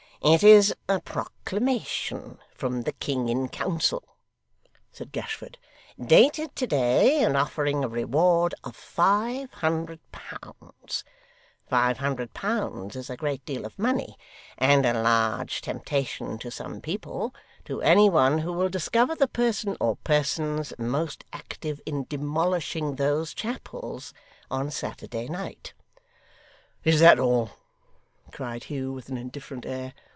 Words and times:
'It 0.23 0.43
is 0.43 0.71
a 0.87 0.99
proclamation 1.01 2.37
from 2.53 2.83
the 2.83 2.91
King 2.91 3.27
in 3.27 3.47
Council,' 3.49 4.17
said 4.91 5.11
Gashford, 5.11 5.57
'dated 5.99 6.55
to 6.57 6.67
day, 6.67 7.23
and 7.23 7.35
offering 7.35 7.83
a 7.83 7.87
reward 7.87 8.53
of 8.63 8.75
five 8.75 9.51
hundred 9.51 9.99
pounds 10.11 11.03
five 11.67 11.97
hundred 11.97 12.35
pounds 12.35 12.95
is 12.95 13.09
a 13.09 13.17
great 13.17 13.43
deal 13.45 13.65
of 13.65 13.79
money, 13.79 14.15
and 14.59 14.85
a 14.85 15.01
large 15.01 15.59
temptation 15.59 16.37
to 16.37 16.51
some 16.51 16.81
people 16.81 17.33
to 17.65 17.81
any 17.81 18.07
one 18.07 18.37
who 18.37 18.53
will 18.53 18.69
discover 18.69 19.15
the 19.15 19.27
person 19.27 19.75
or 19.79 19.95
persons 20.03 20.71
most 20.77 21.23
active 21.33 21.81
in 21.83 22.03
demolishing 22.03 22.93
those 22.97 23.33
chapels 23.33 24.13
on 24.51 24.69
Saturday 24.69 25.27
night.' 25.27 25.73
'Is 26.83 26.99
that 26.99 27.17
all?' 27.17 27.49
cried 28.31 28.65
Hugh, 28.65 28.93
with 28.93 29.09
an 29.09 29.17
indifferent 29.17 29.65
air. 29.65 29.95